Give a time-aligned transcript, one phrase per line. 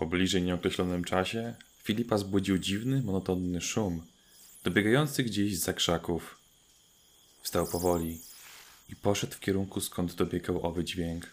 [0.00, 4.06] Po bliżej nieokreślonym czasie Filipa zbudził dziwny, monotonny szum,
[4.64, 6.38] dobiegający gdzieś z krzaków.
[7.42, 8.20] Wstał powoli
[8.88, 11.26] i poszedł w kierunku, skąd dobiegał owy dźwięk.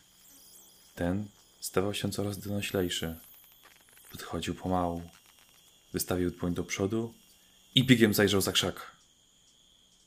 [0.95, 1.27] Ten
[1.59, 3.15] stawał się coraz donoślejszy.
[4.11, 5.01] Podchodził pomału.
[5.93, 7.13] Wystawił dłoń do przodu
[7.75, 8.91] i biegiem zajrzał za krzak.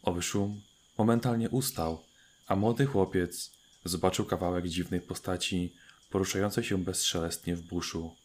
[0.03, 0.61] Owy szum
[0.99, 2.05] momentalnie ustał,
[2.47, 3.51] a młody chłopiec
[3.85, 5.73] zobaczył kawałek dziwnej postaci
[6.11, 8.20] poruszającej się bezszelestnie w buszu.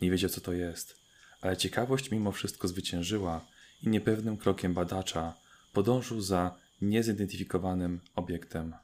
[0.00, 1.00] Nie wiedział, co to jest,
[1.40, 3.46] ale ciekawość mimo wszystko zwyciężyła
[3.82, 5.34] i niepewnym krokiem badacza
[5.72, 8.74] podążył za niezidentyfikowanym obiektem.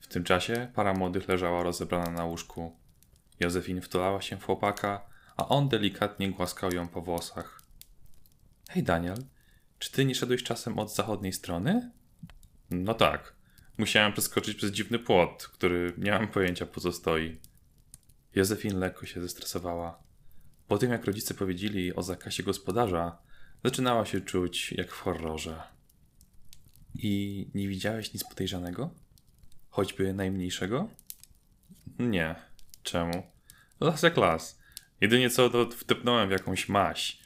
[0.00, 2.76] W tym czasie para młodych leżała rozebrana na łóżku.
[3.40, 5.06] Józefin wtulała się w chłopaka,
[5.36, 7.62] a on delikatnie głaskał ją po włosach.
[8.68, 9.24] Hej, Daniel,
[9.78, 11.90] czy ty nie szedłeś czasem od zachodniej strony?
[12.70, 13.34] No tak.
[13.78, 17.40] Musiałem przeskoczyć przez dziwny płot, który nie mam pojęcia po co stoi.
[18.34, 20.02] Józefin lekko się zestresowała.
[20.68, 23.18] Po tym, jak rodzice powiedzieli o zakazie gospodarza,
[23.64, 25.62] zaczynała się czuć jak w horrorze.
[26.94, 28.90] I nie widziałeś nic podejrzanego?
[29.70, 30.88] Choćby najmniejszego?
[31.98, 32.34] Nie.
[32.82, 33.22] Czemu?
[33.80, 34.60] Las jak las.
[35.00, 37.20] Jedynie co to wtepnąłem w jakąś maś.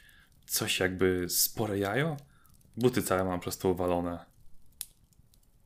[0.46, 2.16] Coś jakby spore jajo?
[2.76, 4.24] Buty całe mam przez to uwalone.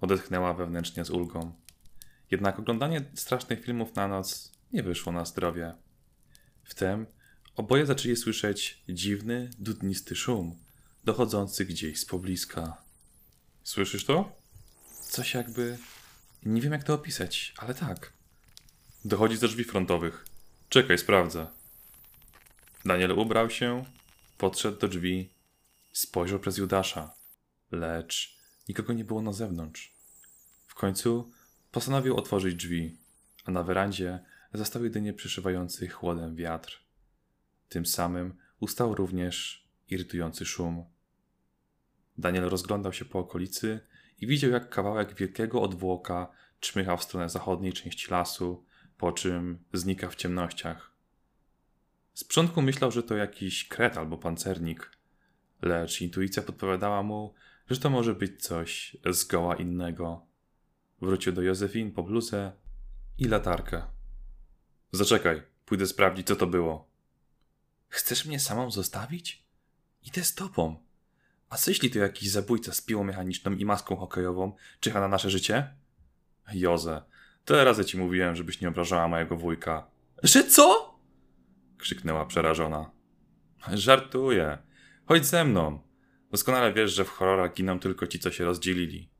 [0.00, 1.52] Odetchnęła wewnętrznie z ulgą.
[2.30, 5.74] Jednak oglądanie strasznych filmów na noc nie wyszło na zdrowie.
[6.64, 7.06] Wtem
[7.56, 10.58] oboje zaczęli słyszeć dziwny, dudnisty szum,
[11.04, 12.82] dochodzący gdzieś z pobliska.
[13.62, 14.36] Słyszysz to?
[15.00, 15.78] Coś jakby.
[16.42, 18.12] Nie wiem jak to opisać, ale tak.
[19.04, 20.24] Dochodzi ze drzwi frontowych.
[20.68, 21.46] Czekaj, sprawdzę.
[22.84, 23.84] Daniel ubrał się,
[24.38, 25.30] podszedł do drzwi,
[25.92, 27.14] spojrzał przez Judasza,
[27.70, 29.92] lecz nikogo nie było na zewnątrz.
[30.66, 31.30] W końcu
[31.70, 32.98] postanowił otworzyć drzwi,
[33.44, 36.80] a na werandzie zastał jedynie przyszywający chłodem wiatr.
[37.68, 40.84] Tym samym ustał również irytujący szum.
[42.18, 43.80] Daniel rozglądał się po okolicy
[44.20, 48.64] i widział, jak kawałek wielkiego odwłoka czmycha w stronę zachodniej części lasu,
[48.98, 50.92] po czym znika w ciemnościach.
[52.14, 54.90] Z początku myślał, że to jakiś kret albo pancernik,
[55.62, 57.34] lecz intuicja podpowiadała mu,
[57.70, 60.26] że to może być coś zgoła innego.
[61.00, 62.52] Wrócił do Józefin po bluzę
[63.18, 63.97] i latarkę.
[64.92, 66.88] Zaczekaj, pójdę sprawdzić, co to było.
[67.88, 69.46] Chcesz mnie samą zostawić?
[70.02, 70.76] Idę z tobą.
[71.48, 75.30] A co jeśli to jakiś zabójca z piłą mechaniczną i maską hokejową czyha na nasze
[75.30, 75.74] życie?
[76.52, 77.02] Joze,
[77.44, 79.90] tyle razy ci mówiłem, żebyś nie obrażała mojego wujka.
[80.22, 80.98] Że co?
[81.78, 82.90] krzyknęła przerażona.
[83.72, 84.58] Żartuję.
[85.06, 85.80] Chodź ze mną.
[86.30, 89.10] Doskonale wiesz, że w horrorach giną tylko ci, co się rozdzielili.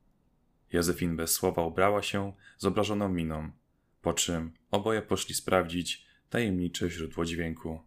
[0.71, 3.51] Józefin bez słowa ubrała się z obrażoną miną,
[4.01, 7.79] po czym oboje poszli sprawdzić tajemnicze źródło dźwięku.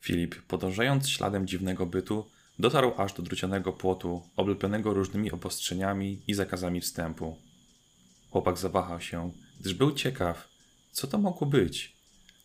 [0.00, 6.80] Filip, podążając śladem dziwnego bytu, dotarł aż do drucianego płotu, oblepionego różnymi obostrzeniami i zakazami
[6.80, 7.38] wstępu.
[8.30, 10.48] Chłopak zawahał się, gdyż był ciekaw,
[10.92, 11.96] co to mogło być.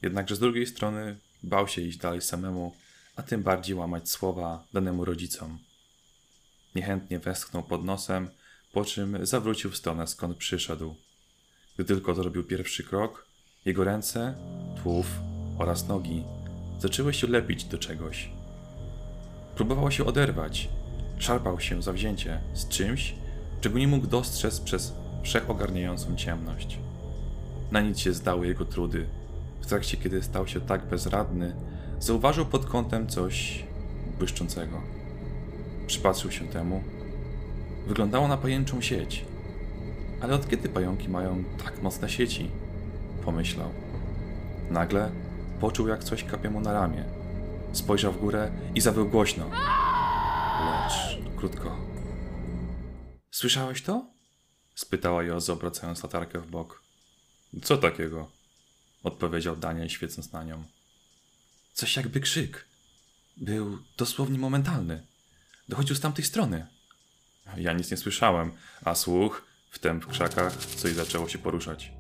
[0.02, 2.76] Jednakże z drugiej strony bał się iść dalej samemu,
[3.16, 5.60] a tym bardziej łamać słowa danemu rodzicom.
[6.76, 8.30] Niechętnie westchnął pod nosem,
[8.74, 10.96] po czym zawrócił w stronę, skąd przyszedł.
[11.78, 13.26] Gdy tylko zrobił pierwszy krok,
[13.66, 14.36] jego ręce,
[14.84, 15.20] tłów
[15.58, 16.24] oraz nogi
[16.80, 18.30] zaczęły się lepić do czegoś.
[19.56, 20.70] Próbował się oderwać,
[21.18, 23.16] szarpał się zawzięcie z czymś,
[23.62, 24.94] czego nie mógł dostrzec przez
[25.24, 26.80] wszechogarniającą ciemność.
[27.72, 29.08] Na nic się zdały jego trudy.
[29.62, 31.56] W trakcie, kiedy stał się tak bezradny,
[32.00, 33.64] zauważył pod kątem coś
[34.18, 34.82] błyszczącego.
[35.88, 36.84] Przypatrzył się temu.
[37.88, 39.26] Wyglądało na pajęczą sieć.
[40.22, 42.50] Ale od kiedy pająki mają tak mocne sieci?
[43.26, 43.72] Pomyślał.
[44.70, 45.12] Nagle
[45.60, 47.06] poczuł, jak coś kapie mu na ramię.
[47.74, 49.50] Spojrzał w górę i zawył głośno.
[50.66, 51.78] Lecz krótko.
[53.32, 54.06] Słyszałeś to?
[54.76, 56.82] spytała Jozo, obracając latarkę w bok.
[57.64, 58.32] Co takiego?
[59.04, 60.64] odpowiedział Daniel, świecąc na nią.
[61.74, 62.66] Coś jakby krzyk.
[63.38, 65.06] Był dosłownie momentalny.
[65.70, 66.68] Dochodził z tamtej strony.
[67.58, 68.52] Ja nic nie słyszałem,
[68.84, 69.47] a słuch,
[69.78, 71.94] wtem w krzakach, coś zaczęło się poruszać.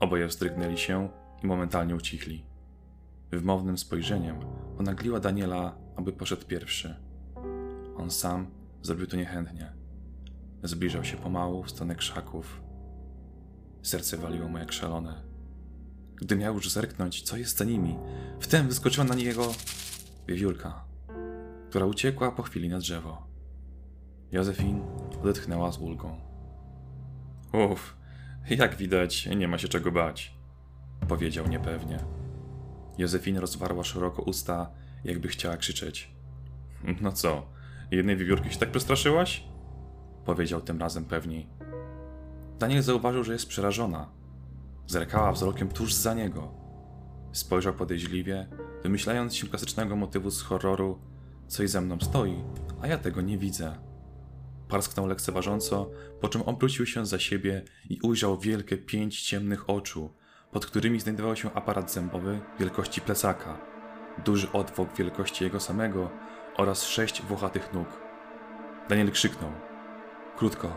[0.00, 1.08] Oboje wzdrygnęli się
[1.42, 2.44] i momentalnie ucichli.
[3.30, 4.36] Wymownym spojrzeniem
[4.78, 6.94] onagliła Daniela, aby poszedł pierwszy.
[7.96, 8.46] On sam
[8.82, 9.72] zrobił to niechętnie.
[10.62, 12.62] Zbliżał się pomału w stronę krzaków.
[13.82, 15.22] Serce waliło mu jak szalone.
[16.16, 17.98] Gdy miał już zerknąć, co jest za nimi,
[18.40, 19.52] wtem wyskoczyła na niego
[20.28, 20.84] wiewiórka,
[21.70, 23.26] która uciekła po chwili na drzewo.
[24.32, 24.82] Józefin
[25.22, 26.25] odetchnęła z ulgą.
[27.52, 27.96] Uff,
[28.50, 30.36] jak widać, nie ma się czego bać.
[31.08, 31.98] powiedział niepewnie.
[32.98, 34.70] Józefin rozwarła szeroko usta,
[35.04, 36.10] jakby chciała krzyczeć.
[37.00, 37.46] No co,
[37.90, 39.44] jednej wiewiórki się tak przestraszyłaś?
[40.24, 41.46] Powiedział tym razem pewniej.
[42.58, 44.08] Daniel zauważył, że jest przerażona.
[44.86, 46.54] Zerkała wzrokiem tuż za niego.
[47.32, 48.46] Spojrzał podejrzliwie,
[48.82, 50.98] wymyślając się klasycznego motywu z horroru.
[51.46, 52.42] Coś ze mną stoi,
[52.82, 53.78] a ja tego nie widzę.
[54.68, 55.90] Parsknął lekceważąco,
[56.20, 60.14] po czym obrócił się za siebie i ujrzał wielkie pięć ciemnych oczu,
[60.52, 63.58] pod którymi znajdował się aparat zębowy wielkości plecaka,
[64.24, 66.10] duży odwłok wielkości jego samego
[66.56, 67.88] oraz sześć włochatych nóg.
[68.88, 69.50] Daniel krzyknął.
[70.36, 70.76] Krótko.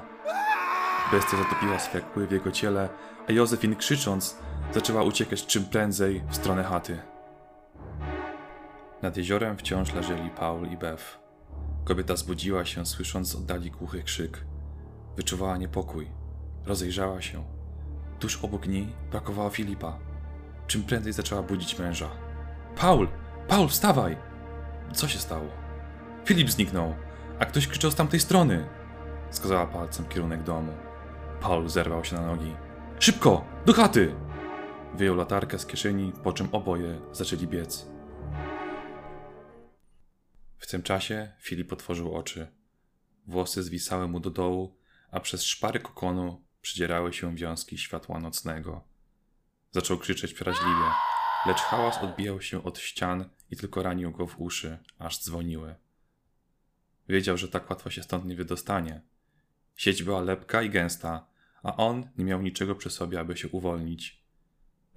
[1.12, 2.90] Bestia zatopiła swe kły w jego ciele,
[3.28, 4.38] a Józefin krzycząc
[4.74, 7.00] zaczęła uciekać czym prędzej w stronę chaty.
[9.02, 11.19] Nad jeziorem wciąż leżeli Paul i Bev.
[11.90, 14.46] Kobieta zbudziła się, słysząc z oddali głuchy krzyk.
[15.18, 16.08] Wyczuwała niepokój.
[16.66, 17.44] Rozejrzała się.
[18.20, 20.00] Tuż obok niej brakowało Filipa.
[20.68, 22.10] Czym prędzej zaczęła budzić męża.
[22.76, 23.08] Paul!
[23.48, 24.18] Paul, wstawaj!
[24.94, 25.48] Co się stało?
[26.26, 26.94] Filip zniknął,
[27.40, 28.68] a ktoś krzyczał z tamtej strony.
[29.32, 30.72] Wskazała palcem kierunek domu.
[31.42, 32.56] Paul zerwał się na nogi.
[33.00, 33.46] Szybko!
[33.66, 34.16] Do chaty!
[34.98, 37.90] Wyjął latarkę z kieszeni, po czym oboje zaczęli biec.
[40.60, 42.48] W tym czasie Filip otworzył oczy.
[43.28, 44.78] Włosy zwisały mu do dołu,
[45.12, 48.84] a przez szpary kokonu przydzierały się wiązki światła nocnego.
[49.72, 50.92] Zaczął krzyczeć przeraźliwie,
[51.46, 55.76] lecz hałas odbijał się od ścian i tylko ranił go w uszy, aż dzwoniły.
[57.10, 59.02] Wiedział, że tak łatwo się stąd nie wydostanie.
[59.76, 61.28] Sieć była lepka i gęsta,
[61.64, 64.24] a on nie miał niczego przy sobie, aby się uwolnić.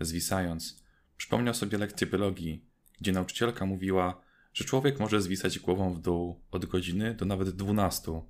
[0.01, 0.83] Zwisając,
[1.17, 2.65] przypomniał sobie lekcję biologii,
[3.01, 8.25] gdzie nauczycielka mówiła, że człowiek może zwisać głową w dół od godziny do nawet dwunastu,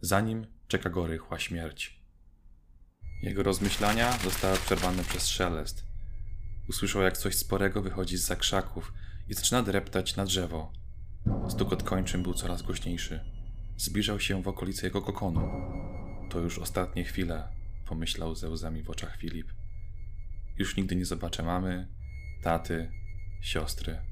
[0.00, 2.00] zanim czeka go rychła śmierć.
[3.22, 5.84] Jego rozmyślania zostały przerwane przez szelest.
[6.68, 8.92] Usłyszał, jak coś sporego wychodzi z krzaków
[9.28, 10.72] i zaczyna dreptać na drzewo.
[11.48, 13.20] Stukot kończyn był coraz głośniejszy.
[13.76, 15.48] Zbliżał się w okolice jego kokonu.
[16.30, 17.48] To już ostatnie chwile,
[17.86, 19.52] pomyślał ze łzami w oczach Filip.
[20.58, 21.88] Już nigdy nie zobaczę mamy,
[22.42, 22.90] taty,
[23.40, 24.07] siostry.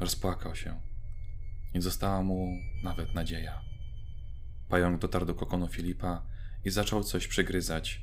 [0.00, 0.80] Rozpłakał się.
[1.74, 3.60] Nie została mu nawet nadzieja.
[4.68, 6.22] Pająk dotarł do kokonu Filipa
[6.64, 8.02] i zaczął coś przegryzać.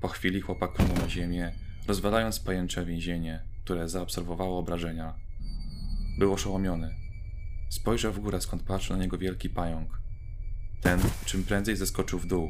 [0.00, 1.52] Po chwili chłopak runął na ziemię,
[1.86, 5.14] rozwalając pajęcze więzienie, które zaobserwowało obrażenia.
[6.18, 6.94] Był oszołomiony.
[7.68, 10.00] Spojrzał w górę, skąd patrzył na niego wielki pająk.
[10.80, 12.48] Ten czym prędzej zeskoczył w dół.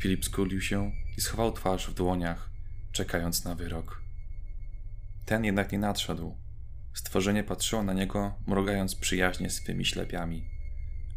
[0.00, 2.50] Filip skulił się i schował twarz w dłoniach,
[2.92, 4.02] czekając na wyrok.
[5.24, 6.43] Ten jednak nie nadszedł.
[6.94, 10.44] Stworzenie patrzyło na niego, mrugając przyjaźnie swymi ślepiami.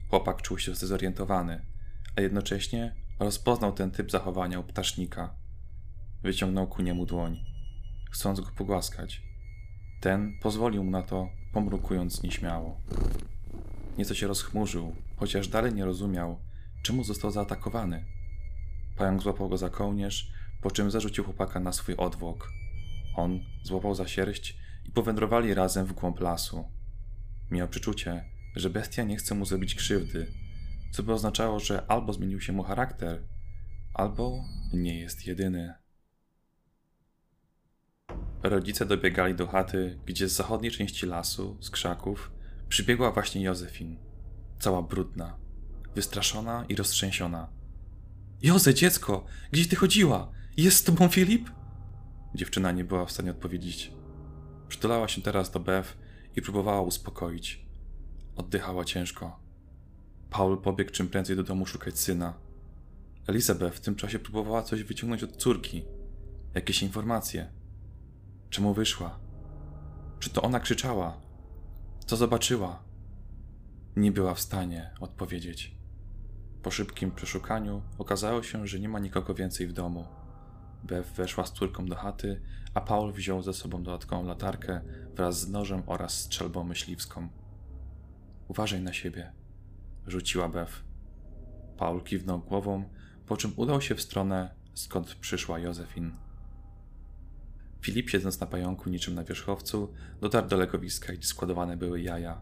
[0.10, 1.66] Chłopak czuł się zdezorientowany,
[2.16, 5.36] a jednocześnie rozpoznał ten typ zachowania u ptasznika.
[6.24, 7.40] Wyciągnął ku niemu dłoń,
[8.12, 9.22] chcąc go pogłaskać.
[10.02, 12.82] Ten pozwolił mu na to, pomrukując nieśmiało.
[13.98, 16.40] Nieco się rozchmurzył, chociaż dalej nie rozumiał,
[16.84, 18.06] czemu został zaatakowany.
[18.98, 20.32] Pająk złapał go za kołnierz,
[20.62, 22.52] po czym zarzucił chłopaka na swój odwłok.
[23.16, 26.66] On złapał za sierść i powędrowali razem w głąb lasu.
[27.51, 28.25] Miał przeczucie,
[28.56, 30.31] że bestia nie chce mu zrobić krzywdy,
[30.92, 33.24] co by oznaczało, że albo zmienił się mu charakter,
[33.94, 34.44] albo
[34.74, 35.74] nie jest jedyny.
[38.44, 42.31] Rodzice dobiegali do chaty, gdzie z zachodniej części lasu, z krzaków,
[42.69, 43.97] przybiegła właśnie Józefin.
[44.59, 45.38] Cała brudna,
[45.95, 47.50] wystraszona i roztrzęsiona.
[48.42, 50.31] Joze, dziecko, gdzieś ty chodziła?
[50.57, 51.50] Jest z tobą Filip?
[52.35, 53.92] Dziewczyna nie była w stanie odpowiedzieć.
[54.68, 55.90] Przytulała się teraz do Bev
[56.36, 57.66] i próbowała uspokoić.
[58.36, 59.40] Oddychała ciężko.
[60.30, 62.33] Paul pobiegł czym prędzej do domu szukać syna.
[63.28, 65.86] Elizabeth w tym czasie próbowała coś wyciągnąć od córki.
[66.54, 67.52] Jakieś informacje.
[68.50, 69.19] Czemu wyszła?
[70.19, 71.21] Czy to ona krzyczała?
[72.06, 72.83] Co zobaczyła?
[73.95, 75.76] Nie była w stanie odpowiedzieć.
[76.64, 80.06] Po szybkim przeszukaniu okazało się, że nie ma nikogo więcej w domu.
[80.84, 82.42] Bev weszła z córką do chaty,
[82.74, 84.81] a Paul wziął ze sobą dodatkową latarkę
[85.16, 87.30] wraz z nożem oraz strzelbą myśliwską.
[88.48, 89.31] Uważaj na siebie,
[90.07, 90.72] rzuciła Bev.
[91.78, 92.90] Paul kiwnął głową,
[93.26, 96.12] po czym udał się w stronę, skąd przyszła Józefin.
[97.81, 102.42] Filip, siedząc na pająku niczym na wierzchowcu, dotarł do legowiska, gdzie składowane były jaja.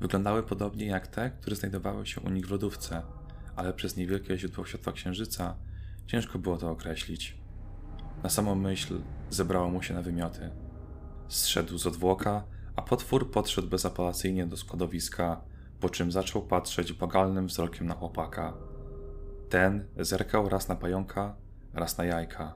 [0.00, 3.02] Wyglądały podobnie jak te, które znajdowały się u nich w lodówce,
[3.56, 5.56] ale przez niewielkie źródło światła księżyca
[6.06, 7.45] ciężko było to określić.
[8.22, 10.50] Na samą myśl zebrało mu się na wymioty.
[11.28, 12.44] Zszedł z odwłoka,
[12.76, 15.40] a potwór podszedł bezapelacyjnie do składowiska,
[15.80, 18.54] po czym zaczął patrzeć bagalnym wzrokiem na chłopaka.
[19.48, 21.36] Ten zerkał raz na pająka,
[21.74, 22.54] raz na jajka.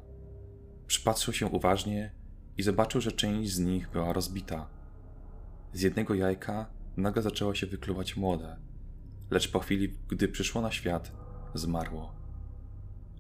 [0.87, 2.12] Przypatrzył się uważnie
[2.57, 4.67] i zobaczył, że część z nich była rozbita.
[5.73, 8.57] Z jednego jajka nagle zaczęło się wykluwać młode,
[9.31, 11.12] lecz po chwili, gdy przyszło na świat,
[11.55, 12.14] zmarło.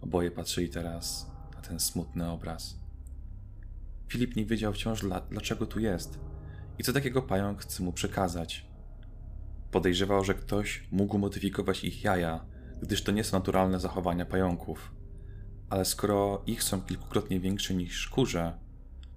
[0.00, 2.78] Oboje patrzyli teraz na ten smutny obraz.
[4.08, 6.18] Filip nie wiedział wciąż, dla, dlaczego tu jest
[6.78, 8.66] i co takiego pająk chce mu przekazać.
[9.70, 12.44] Podejrzewał, że ktoś mógł modyfikować ich jaja,
[12.82, 14.92] gdyż to nie są naturalne zachowania pająków.
[15.70, 18.58] Ale skoro ich są kilkukrotnie większe niż kurze,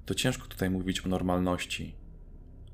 [0.06, 1.96] to ciężko tutaj mówić o normalności.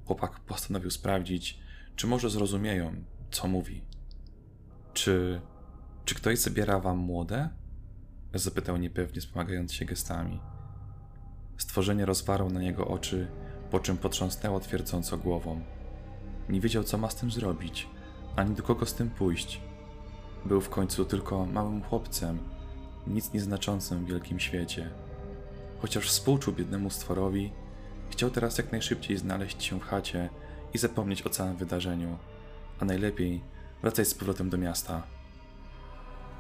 [0.06, 1.60] Chłopak postanowił sprawdzić,
[1.96, 3.82] czy może zrozumieją, co mówi.
[4.94, 5.42] Czy.
[6.06, 7.50] czy ktoś zabiera wam młode?
[8.34, 10.40] Zapytał niepewnie, wspomagając się gestami.
[11.58, 13.28] Stworzenie rozwarło na niego oczy,
[13.72, 15.62] po czym potrząsnęło twierdząco głową.
[16.50, 17.88] Nie wiedział, co ma z tym zrobić,
[18.36, 19.62] ani do kogo z tym pójść.
[20.46, 22.40] Był w końcu tylko małym chłopcem,
[23.08, 24.90] nic nieznaczącym w wielkim świecie.
[25.82, 27.52] Chociaż współczuł biednemu stworowi,
[28.10, 30.30] chciał teraz jak najszybciej znaleźć się w chacie
[30.74, 32.18] i zapomnieć o całym wydarzeniu,
[32.80, 33.42] a najlepiej
[33.82, 35.04] wracać z powrotem do miasta.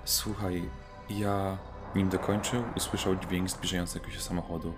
[0.05, 0.69] Słuchaj,
[1.10, 1.58] ja,
[1.96, 4.74] nim dokończył, usłyszał dźwięk zbliżającego się samochodu.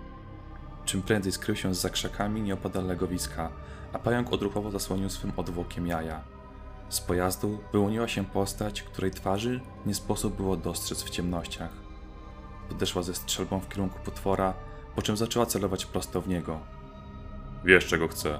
[0.84, 3.50] Czym prędzej skrył się za krzakami nieopodal legowiska,
[3.92, 6.20] a pająk odruchowo zasłonił swym odwłokiem jaja.
[6.88, 11.70] Z pojazdu wyłoniła się postać, której twarzy nie sposób było dostrzec w ciemnościach.
[12.68, 14.54] Podeszła ze strzelbą w kierunku potwora,
[14.96, 16.60] po czym zaczęła celować prosto w niego.
[17.64, 18.38] Wiesz, czego chcę.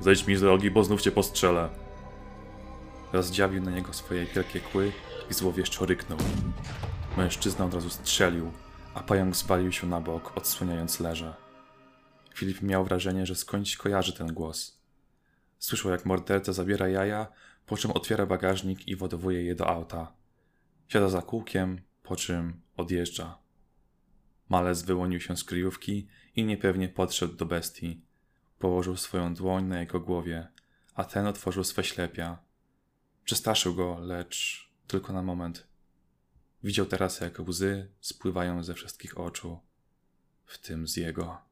[0.00, 1.68] Zejdź mi z drogi, bo znów cię postrzelę.
[3.12, 4.92] Rozdziawił na niego swoje wielkie kły
[5.30, 6.18] i złowieszczo ryknął.
[7.16, 8.52] Mężczyzna od razu strzelił,
[8.94, 11.34] a pająk zwalił się na bok, odsłaniając leże.
[12.34, 14.80] Filip miał wrażenie, że skądś kojarzy ten głos.
[15.58, 17.26] Słyszał, jak morderca zabiera jaja,
[17.66, 20.12] po czym otwiera bagażnik i wodowuje je do auta.
[20.88, 23.38] Siada za kółkiem, po czym odjeżdża.
[24.48, 28.02] Malec wyłonił się z kryjówki i niepewnie podszedł do bestii.
[28.58, 30.48] Położył swoją dłoń na jego głowie,
[30.94, 32.38] a ten otworzył swe ślepia.
[33.24, 35.69] Przestraszył go, lecz tylko na moment.
[36.62, 39.60] Widział teraz, jak łzy spływają ze wszystkich oczu,
[40.46, 41.49] w tym z jego.